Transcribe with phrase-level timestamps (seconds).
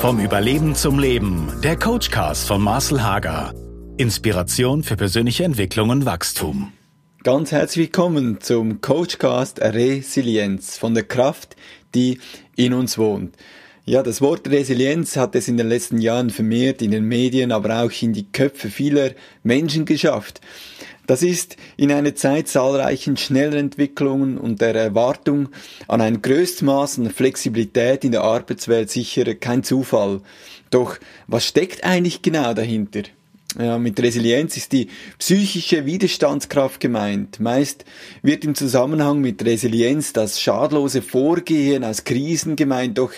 [0.00, 1.52] Vom Überleben zum Leben.
[1.62, 3.52] Der Coachcast von Marcel Hager.
[3.98, 6.72] Inspiration für persönliche Entwicklung und Wachstum.
[7.22, 11.54] Ganz herzlich willkommen zum Coachcast Resilienz von der Kraft,
[11.94, 12.18] die
[12.56, 13.36] in uns wohnt.
[13.84, 17.82] Ja, das Wort Resilienz hat es in den letzten Jahren vermehrt in den Medien, aber
[17.82, 19.10] auch in die Köpfe vieler
[19.42, 20.40] Menschen geschafft.
[21.10, 25.48] Das ist in einer Zeit zahlreichen schneller Entwicklungen und der Erwartung
[25.88, 30.20] an ein größtmaß an Flexibilität in der Arbeitswelt sicher kein Zufall.
[30.70, 33.02] Doch was steckt eigentlich genau dahinter?
[33.58, 34.86] Ja, mit Resilienz ist die
[35.18, 37.40] psychische Widerstandskraft gemeint.
[37.40, 37.84] Meist
[38.22, 43.10] wird im Zusammenhang mit Resilienz das schadlose Vorgehen aus Krisen gemeint, doch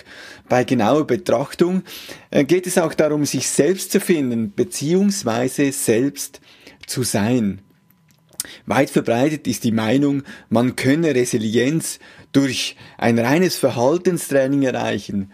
[0.49, 1.83] bei genauer Betrachtung
[2.31, 6.41] äh, geht es auch darum, sich selbst zu finden, beziehungsweise selbst
[6.87, 7.61] zu sein.
[8.65, 11.99] Weit verbreitet ist die Meinung, man könne Resilienz
[12.31, 15.31] durch ein reines Verhaltenstraining erreichen.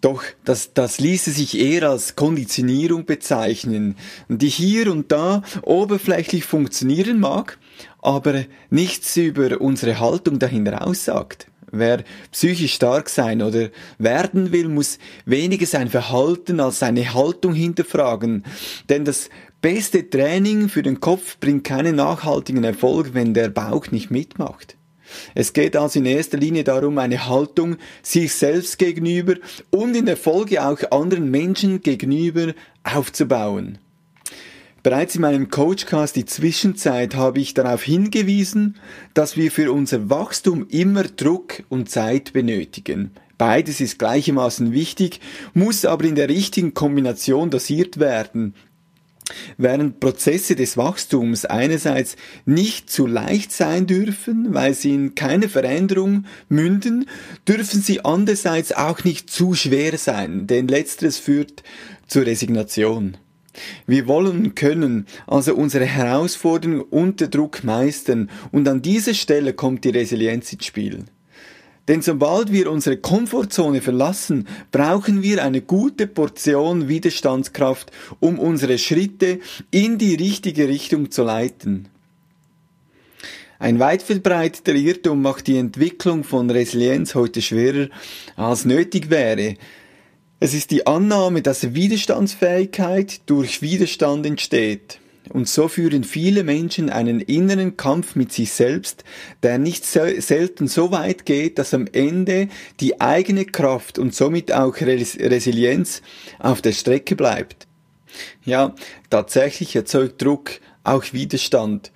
[0.00, 3.96] Doch das, das ließe sich eher als Konditionierung bezeichnen,
[4.28, 7.58] die hier und da oberflächlich funktionieren mag,
[8.00, 11.49] aber nichts über unsere Haltung dahinter aussagt.
[11.72, 18.44] Wer psychisch stark sein oder werden will, muss weniger sein Verhalten als seine Haltung hinterfragen.
[18.88, 24.10] Denn das beste Training für den Kopf bringt keinen nachhaltigen Erfolg, wenn der Bauch nicht
[24.10, 24.76] mitmacht.
[25.34, 29.34] Es geht also in erster Linie darum, eine Haltung sich selbst gegenüber
[29.70, 32.52] und in der Folge auch anderen Menschen gegenüber
[32.84, 33.78] aufzubauen.
[34.82, 38.76] Bereits in meinem Coachcast Die Zwischenzeit habe ich darauf hingewiesen,
[39.12, 43.10] dass wir für unser Wachstum immer Druck und Zeit benötigen.
[43.36, 45.20] Beides ist gleichermaßen wichtig,
[45.52, 48.54] muss aber in der richtigen Kombination dosiert werden.
[49.58, 56.24] Während Prozesse des Wachstums einerseits nicht zu leicht sein dürfen, weil sie in keine Veränderung
[56.48, 57.06] münden,
[57.46, 61.62] dürfen sie andererseits auch nicht zu schwer sein, denn letzteres führt
[62.08, 63.18] zur Resignation.
[63.86, 69.90] Wir wollen können also unsere Herausforderungen unter Druck meistern und an dieser Stelle kommt die
[69.90, 71.04] Resilienz ins Spiel.
[71.88, 77.90] Denn sobald wir unsere Komfortzone verlassen, brauchen wir eine gute Portion Widerstandskraft,
[78.20, 79.40] um unsere Schritte
[79.72, 81.88] in die richtige Richtung zu leiten.
[83.58, 87.88] Ein weit verbreiteter Irrtum macht die Entwicklung von Resilienz heute schwerer,
[88.36, 89.56] als nötig wäre.
[90.42, 94.98] Es ist die Annahme, dass Widerstandsfähigkeit durch Widerstand entsteht.
[95.28, 99.04] Und so führen viele Menschen einen inneren Kampf mit sich selbst,
[99.42, 102.48] der nicht selten so weit geht, dass am Ende
[102.80, 106.00] die eigene Kraft und somit auch Resilienz
[106.38, 107.66] auf der Strecke bleibt.
[108.42, 108.74] Ja,
[109.10, 110.52] tatsächlich erzeugt Druck
[110.84, 111.92] auch Widerstand.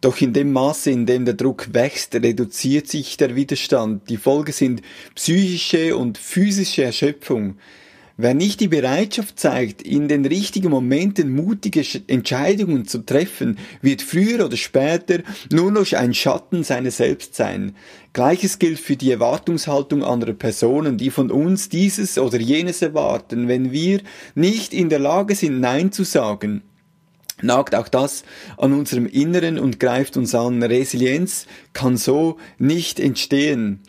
[0.00, 4.08] Doch in dem Maße, in dem der Druck wächst, reduziert sich der Widerstand.
[4.08, 4.80] Die Folge sind
[5.16, 7.56] psychische und physische Erschöpfung.
[8.22, 14.44] Wer nicht die Bereitschaft zeigt, in den richtigen Momenten mutige Entscheidungen zu treffen, wird früher
[14.44, 15.20] oder später
[15.50, 17.74] nur noch ein Schatten seiner selbst sein.
[18.12, 23.48] Gleiches gilt für die Erwartungshaltung anderer Personen, die von uns dieses oder jenes erwarten.
[23.48, 24.02] Wenn wir
[24.34, 26.60] nicht in der Lage sind, Nein zu sagen,
[27.40, 28.24] nagt auch das
[28.58, 30.62] an unserem Inneren und greift uns an.
[30.62, 33.80] Resilienz kann so nicht entstehen.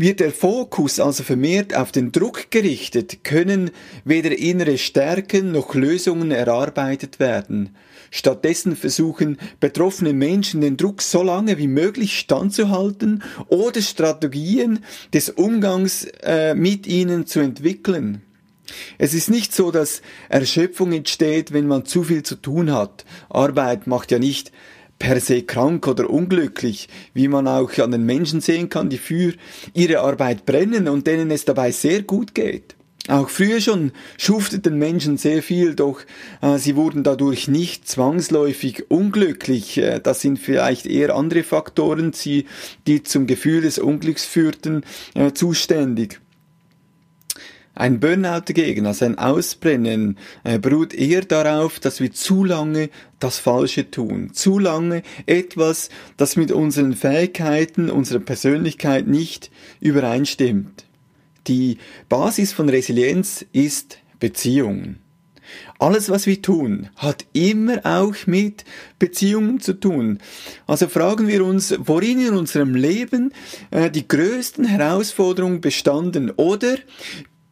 [0.00, 3.70] Wird der Fokus also vermehrt auf den Druck gerichtet, können
[4.02, 7.76] weder innere Stärken noch Lösungen erarbeitet werden.
[8.10, 14.78] Stattdessen versuchen betroffene Menschen den Druck so lange wie möglich standzuhalten oder Strategien
[15.12, 18.22] des Umgangs äh, mit ihnen zu entwickeln.
[18.96, 20.00] Es ist nicht so, dass
[20.30, 23.04] Erschöpfung entsteht, wenn man zu viel zu tun hat.
[23.28, 24.50] Arbeit macht ja nicht
[25.00, 29.34] per se krank oder unglücklich, wie man auch an den Menschen sehen kann, die für
[29.74, 32.76] ihre Arbeit brennen und denen es dabei sehr gut geht.
[33.08, 36.02] Auch früher schon schufteten Menschen sehr viel, doch
[36.42, 39.78] äh, sie wurden dadurch nicht zwangsläufig unglücklich.
[39.78, 42.44] Äh, das sind vielleicht eher andere Faktoren, die,
[42.86, 46.20] die zum Gefühl des Unglücks führten, äh, zuständig.
[47.74, 52.90] Ein Burnout dagegen, also ein Ausbrennen, äh, beruht eher darauf, dass wir zu lange
[53.20, 54.32] das Falsche tun.
[54.32, 59.50] Zu lange etwas, das mit unseren Fähigkeiten, unserer Persönlichkeit nicht
[59.80, 60.84] übereinstimmt.
[61.46, 61.78] Die
[62.08, 64.98] Basis von Resilienz ist Beziehungen.
[65.78, 68.64] Alles, was wir tun, hat immer auch mit
[68.98, 70.18] Beziehungen zu tun.
[70.66, 73.32] Also fragen wir uns, worin in unserem Leben
[73.70, 76.76] äh, die größten Herausforderungen bestanden oder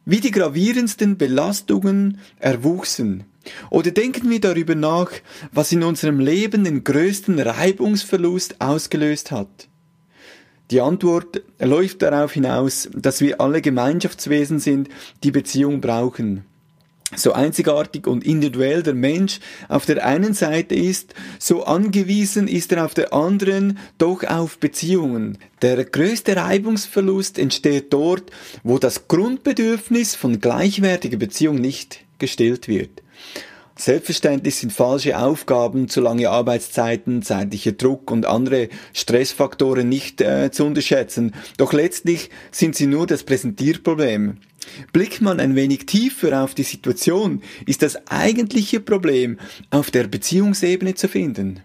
[0.08, 3.24] wie die gravierendsten Belastungen erwuchsen.
[3.68, 5.10] Oder denken wir darüber nach,
[5.52, 9.68] was in unserem Leben den größten Reibungsverlust ausgelöst hat.
[10.70, 14.88] Die Antwort läuft darauf hinaus, dass wir alle Gemeinschaftswesen sind,
[15.24, 16.47] die Beziehung brauchen
[17.16, 22.84] so einzigartig und individuell der Mensch auf der einen Seite ist, so angewiesen ist er
[22.84, 25.38] auf der anderen doch auf Beziehungen.
[25.62, 28.30] Der größte Reibungsverlust entsteht dort,
[28.62, 33.02] wo das Grundbedürfnis von gleichwertiger Beziehung nicht gestillt wird.
[33.78, 40.64] Selbstverständlich sind falsche Aufgaben, zu lange Arbeitszeiten, zeitlicher Druck und andere Stressfaktoren nicht äh, zu
[40.64, 44.38] unterschätzen, doch letztlich sind sie nur das Präsentierproblem.
[44.92, 49.38] Blickt man ein wenig tiefer auf die Situation, ist das eigentliche Problem
[49.70, 51.60] auf der Beziehungsebene zu finden.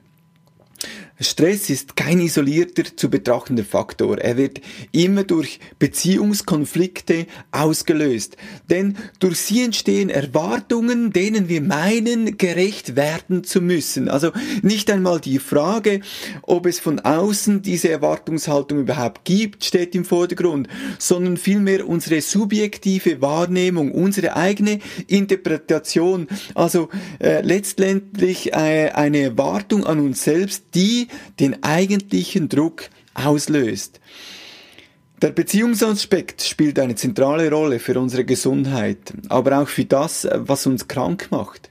[1.20, 4.18] Stress ist kein isolierter zu betrachtender Faktor.
[4.18, 4.62] Er wird
[4.92, 8.36] immer durch Beziehungskonflikte ausgelöst.
[8.70, 14.10] Denn durch sie entstehen Erwartungen, denen wir meinen, gerecht werden zu müssen.
[14.10, 14.32] Also
[14.64, 16.02] nicht einmal die Frage,
[16.42, 20.68] ob es von außen diese Erwartungshaltung überhaupt gibt, steht im Vordergrund,
[20.98, 26.28] sondern vielmehr unsere subjektive Wahrnehmung, unsere eigene Interpretation.
[26.56, 26.90] Also
[27.20, 31.03] äh, letztendlich äh, eine Erwartung an uns selbst, die
[31.40, 34.00] den eigentlichen Druck auslöst.
[35.22, 40.88] Der Beziehungsaspekt spielt eine zentrale Rolle für unsere Gesundheit, aber auch für das, was uns
[40.88, 41.70] krank macht.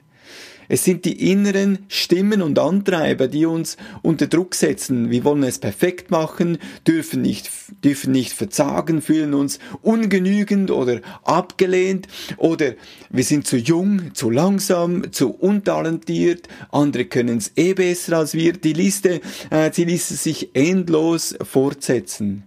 [0.69, 5.11] Es sind die inneren Stimmen und Antreiber, die uns unter Druck setzen.
[5.11, 7.51] Wir wollen es perfekt machen, dürfen nicht,
[7.85, 12.75] dürfen nicht verzagen, fühlen uns ungenügend oder abgelehnt oder
[13.11, 18.53] wir sind zu jung, zu langsam, zu untalentiert, andere können es eh besser als wir.
[18.53, 19.21] Die Liste,
[19.51, 22.45] äh, die ließe sich endlos fortsetzen.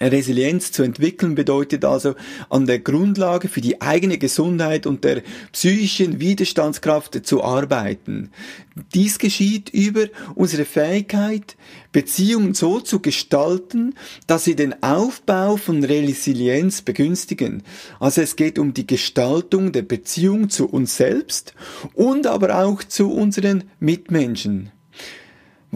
[0.00, 2.14] Resilienz zu entwickeln bedeutet also
[2.50, 8.30] an der Grundlage für die eigene Gesundheit und der psychischen Widerstandskraft zu arbeiten.
[8.92, 11.56] Dies geschieht über unsere Fähigkeit,
[11.92, 13.94] Beziehungen so zu gestalten,
[14.26, 17.62] dass sie den Aufbau von Resilienz begünstigen.
[18.00, 21.54] Also es geht um die Gestaltung der Beziehung zu uns selbst
[21.94, 24.73] und aber auch zu unseren Mitmenschen.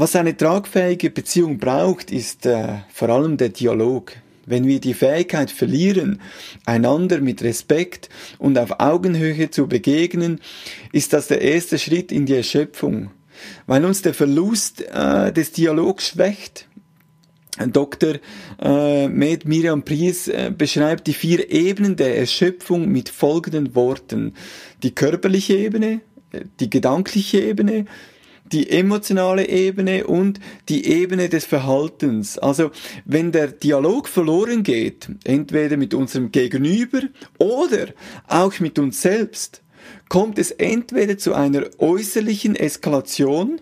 [0.00, 4.12] Was eine tragfähige Beziehung braucht, ist äh, vor allem der Dialog.
[4.46, 6.20] Wenn wir die Fähigkeit verlieren,
[6.64, 8.08] einander mit Respekt
[8.38, 10.40] und auf Augenhöhe zu begegnen,
[10.92, 13.10] ist das der erste Schritt in die Erschöpfung,
[13.66, 16.68] weil uns der Verlust äh, des Dialogs schwächt.
[17.58, 18.20] Dr.
[18.62, 24.34] Äh, Med Miriam Pries äh, beschreibt die vier Ebenen der Erschöpfung mit folgenden Worten.
[24.84, 27.86] Die körperliche Ebene, äh, die gedankliche Ebene,
[28.52, 32.38] die emotionale Ebene und die Ebene des Verhaltens.
[32.38, 32.70] Also
[33.04, 37.00] wenn der Dialog verloren geht, entweder mit unserem Gegenüber
[37.38, 37.88] oder
[38.26, 39.62] auch mit uns selbst,
[40.08, 43.60] kommt es entweder zu einer äußerlichen Eskalation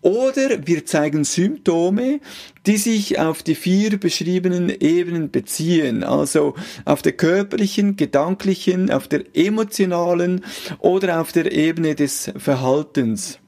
[0.00, 2.20] oder wir zeigen Symptome,
[2.66, 6.54] die sich auf die vier beschriebenen Ebenen beziehen, also
[6.84, 10.44] auf der körperlichen, gedanklichen, auf der emotionalen
[10.78, 13.38] oder auf der Ebene des Verhaltens.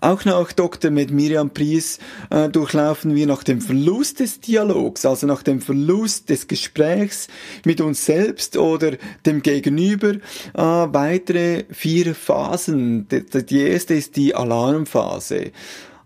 [0.00, 0.90] Auch nach Dr.
[0.90, 1.98] Med Miriam Pries
[2.30, 7.28] äh, durchlaufen wir nach dem Verlust des Dialogs, also nach dem Verlust des Gesprächs
[7.64, 10.18] mit uns selbst oder dem Gegenüber, äh,
[10.54, 13.06] weitere vier Phasen.
[13.08, 15.52] Die erste ist die Alarmphase.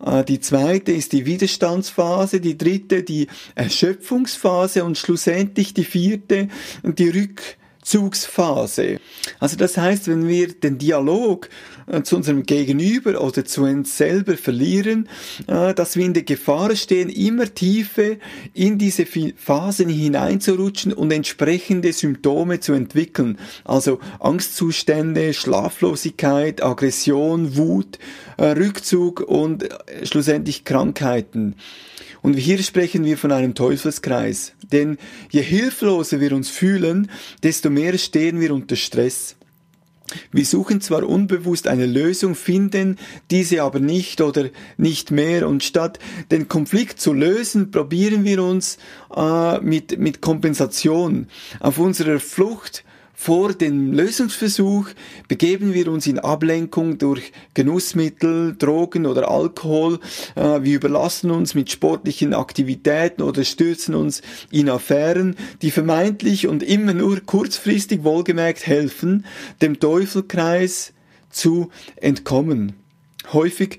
[0.05, 6.49] Äh, die zweite ist die Widerstandsphase, die dritte die Erschöpfungsphase und schlussendlich die vierte
[6.83, 7.43] die Rück
[7.93, 9.01] Zugsphase.
[9.39, 11.51] Also das heißt, wenn wir den Dialog
[11.87, 15.11] äh, zu unserem Gegenüber oder zu uns selber verlieren,
[15.47, 18.17] äh, dass wir in der Gefahr stehen, immer tiefer
[18.55, 23.37] in diese Phasen hineinzurutschen und entsprechende Symptome zu entwickeln.
[23.63, 27.99] Also Angstzustände, Schlaflosigkeit, Aggression, Wut,
[28.39, 29.69] äh, Rückzug und
[30.05, 31.57] schlussendlich Krankheiten.
[32.23, 34.55] Und hier sprechen wir von einem Teufelskreis.
[34.73, 34.99] Denn
[35.31, 37.11] je hilfloser wir uns fühlen,
[37.43, 39.37] desto mehr stehen wir unter Stress.
[40.31, 42.99] Wir suchen zwar unbewusst eine Lösung, finden
[43.31, 45.99] diese aber nicht oder nicht mehr und statt
[46.31, 48.79] den Konflikt zu lösen, probieren wir uns
[49.15, 51.29] äh, mit, mit Kompensation
[51.61, 52.85] auf unserer Flucht
[53.15, 54.89] vor dem Lösungsversuch
[55.29, 60.01] begeben wir uns in Ablenkung durch Genussmittel, Drogen oder Alkohol.
[60.35, 66.63] Äh, wir überlassen uns mit sportlichen Aktivitäten oder stürzen uns in Affären, die vermeintlich und
[66.63, 69.25] immer nur kurzfristig wohlgemerkt helfen,
[69.61, 70.93] dem Teufelkreis
[71.31, 72.73] zu entkommen.
[73.33, 73.79] Häufig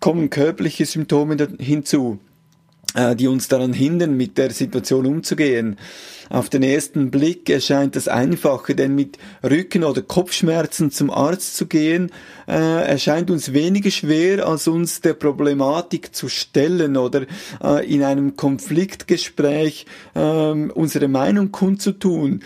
[0.00, 2.20] kommen körperliche Symptome hinzu.
[2.94, 5.76] Äh, die uns daran hindern, mit der Situation umzugehen.
[6.30, 11.66] Auf den ersten Blick erscheint das einfacher, denn mit Rücken- oder Kopfschmerzen zum Arzt zu
[11.66, 12.10] gehen,
[12.46, 17.22] äh, erscheint uns weniger schwer, als uns der Problematik zu stellen oder
[17.62, 22.42] äh, in einem Konfliktgespräch äh, unsere Meinung kundzutun.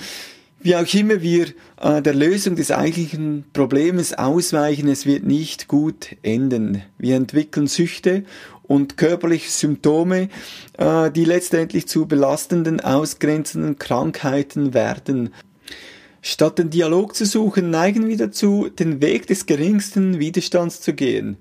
[0.64, 1.46] Wie auch immer wir
[1.80, 6.82] äh, der Lösung des eigentlichen Problems ausweichen, es wird nicht gut enden.
[6.98, 8.22] Wir entwickeln Süchte
[8.62, 10.28] und körperliche Symptome,
[10.78, 15.30] äh, die letztendlich zu belastenden, ausgrenzenden Krankheiten werden.
[16.20, 21.36] Statt den Dialog zu suchen, neigen wir dazu, den Weg des geringsten Widerstands zu gehen.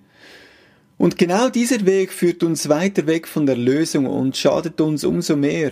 [0.98, 5.36] Und genau dieser Weg führt uns weiter weg von der Lösung und schadet uns umso
[5.36, 5.72] mehr.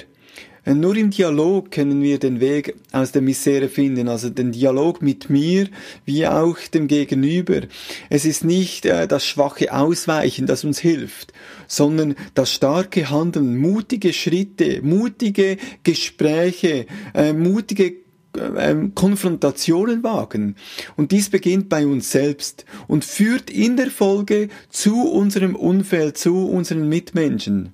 [0.75, 5.29] Nur im Dialog können wir den Weg aus der Misere finden, also den Dialog mit
[5.29, 5.67] mir
[6.05, 7.61] wie auch dem Gegenüber.
[8.09, 11.33] Es ist nicht äh, das schwache Ausweichen, das uns hilft,
[11.67, 16.85] sondern das starke Handeln, mutige Schritte, mutige Gespräche,
[17.15, 17.95] äh, mutige
[18.37, 20.55] äh, Konfrontationen wagen.
[20.95, 26.47] Und dies beginnt bei uns selbst und führt in der Folge zu unserem Umfeld, zu
[26.47, 27.73] unseren Mitmenschen.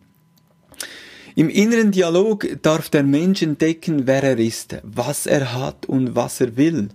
[1.35, 6.39] Im inneren Dialog darf der Mensch entdecken, wer er ist, was er hat und was
[6.39, 6.89] er will.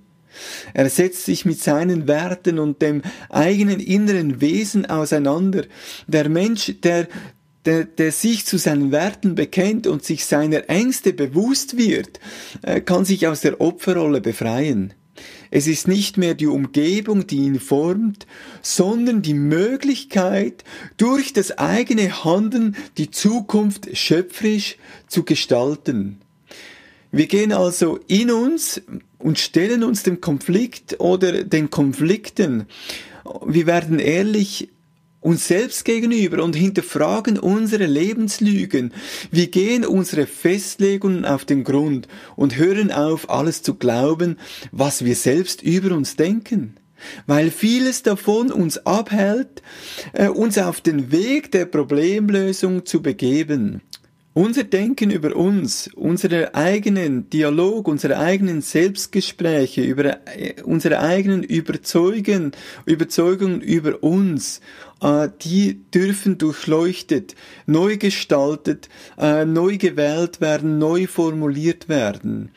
[0.73, 5.65] Er setzt sich mit seinen Werten und dem eigenen inneren Wesen auseinander.
[6.07, 7.09] Der Mensch, der,
[7.67, 12.19] der, der sich zu seinen Werten bekennt und sich seiner Ängste bewusst wird,
[12.63, 14.95] äh, kann sich aus der Opferrolle befreien.
[15.51, 18.27] Es ist nicht mehr die Umgebung, die ihn formt,
[18.63, 20.65] sondern die Möglichkeit,
[20.97, 24.77] durch das eigene Handeln die Zukunft schöpferisch
[25.09, 26.21] zu gestalten.
[27.11, 28.81] Wir gehen also in uns
[29.19, 32.67] und stellen uns dem Konflikt oder den Konflikten.
[33.45, 34.69] Wir werden ehrlich
[35.21, 38.93] uns selbst gegenüber und hinterfragen unsere Lebenslügen.
[39.31, 44.39] Wir gehen unsere Festlegungen auf den Grund und hören auf, alles zu glauben,
[44.73, 46.77] was wir selbst über uns denken.
[47.27, 49.63] Weil vieles davon uns abhält,
[50.13, 53.81] äh, uns auf den Weg der Problemlösung zu begeben.
[54.33, 62.53] Unser Denken über uns, unsere eigenen Dialog, unsere eigenen Selbstgespräche, über äh, unsere eigenen Überzeugen,
[62.85, 64.61] Überzeugungen über uns,
[65.03, 67.35] äh, die dürfen durchleuchtet,
[67.67, 72.53] neu gestaltet, äh, neu gewählt werden, neu formuliert werden.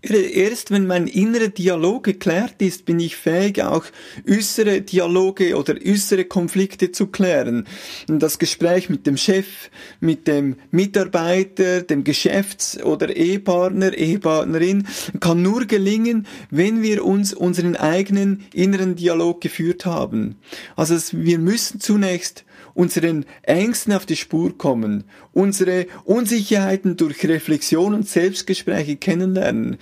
[0.00, 3.84] Erst wenn mein innerer Dialog geklärt ist, bin ich fähig, auch
[4.28, 7.66] äußere Dialoge oder äußere Konflikte zu klären.
[8.06, 14.86] Das Gespräch mit dem Chef, mit dem Mitarbeiter, dem Geschäfts- oder Ehepartner, Ehepartnerin
[15.18, 20.36] kann nur gelingen, wenn wir uns unseren eigenen inneren Dialog geführt haben.
[20.76, 22.44] Also wir müssen zunächst
[22.78, 29.78] unseren Ängsten auf die Spur kommen, unsere Unsicherheiten durch Reflexion und Selbstgespräche kennenlernen.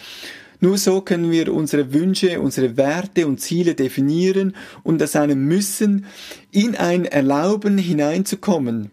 [0.61, 6.07] Nur so können wir unsere Wünsche, unsere Werte und Ziele definieren und aus einem Müssen
[6.53, 8.91] in ein Erlauben hineinzukommen.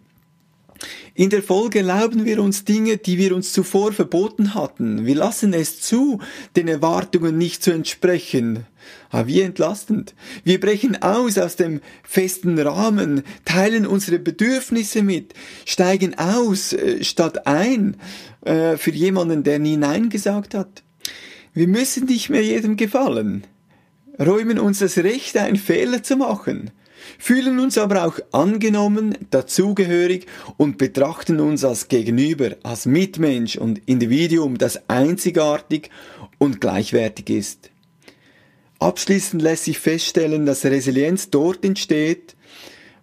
[1.15, 5.05] In der Folge erlauben wir uns Dinge, die wir uns zuvor verboten hatten.
[5.05, 6.19] Wir lassen es zu,
[6.55, 8.65] den Erwartungen nicht zu entsprechen.
[9.11, 10.15] Ah, wie entlastend.
[10.43, 15.33] Wir brechen aus aus dem festen Rahmen, teilen unsere Bedürfnisse mit,
[15.65, 17.95] steigen aus äh, statt ein
[18.41, 20.83] äh, für jemanden, der nie Nein gesagt hat.
[21.53, 23.43] Wir müssen nicht mehr jedem gefallen,
[24.19, 26.71] räumen uns das Recht ein, Fehler zu machen
[27.20, 30.25] fühlen uns aber auch angenommen, dazugehörig
[30.58, 35.89] und betrachten uns als Gegenüber, als Mitmensch und Individuum, das einzigartig
[36.38, 37.70] und gleichwertig ist.
[38.79, 42.36] Abschließend lässt sich feststellen, dass Resilienz dort entsteht,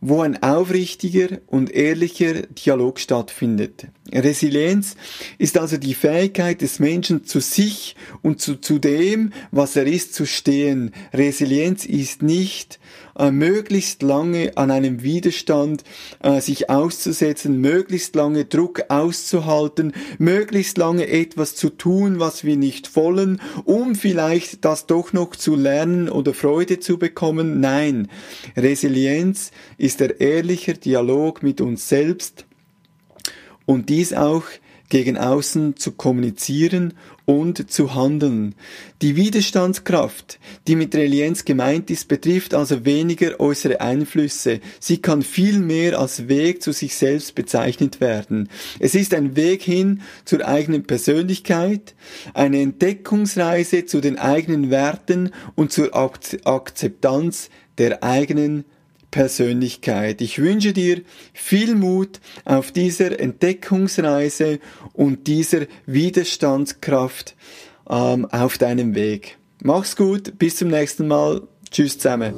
[0.01, 3.87] wo ein aufrichtiger und ehrlicher Dialog stattfindet.
[4.13, 4.97] Resilienz
[5.39, 10.15] ist also die Fähigkeit des Menschen zu sich und zu, zu dem, was er ist,
[10.15, 10.93] zu stehen.
[11.13, 12.81] Resilienz ist nicht
[13.21, 15.85] äh, möglichst lange an einem Widerstand
[16.23, 22.97] äh, sich auszusetzen, möglichst lange Druck auszuhalten, möglichst lange etwas zu tun, was wir nicht
[22.97, 27.61] wollen, um vielleicht das doch noch zu lernen oder Freude zu bekommen.
[27.61, 28.09] Nein,
[28.57, 32.47] Resilienz ist der ehrliche Dialog mit uns selbst
[33.67, 34.45] und dies auch
[34.91, 36.93] gegen außen zu kommunizieren
[37.25, 38.55] und zu handeln.
[39.03, 44.61] Die Widerstandskraft, die mit Resilienz gemeint ist, betrifft also weniger äußere Einflüsse.
[44.81, 48.51] Sie kann viel mehr als Weg zu sich selbst bezeichnet werden.
[48.81, 51.95] Es ist ein Weg hin zur eigenen Persönlichkeit,
[52.35, 58.65] eine Entdeckungsreise zu den eigenen Werten und zur Akzeptanz der eigenen
[59.11, 60.21] Persönlichkeit.
[60.21, 61.03] Ich wünsche dir
[61.33, 64.61] viel Mut auf dieser Entdeckungsreise
[64.93, 67.35] und dieser Widerstandskraft
[67.89, 69.39] ähm, auf deinem Weg.
[69.63, 71.43] Mach's gut, bis zum nächsten Mal.
[71.71, 72.35] Tschüss zusammen.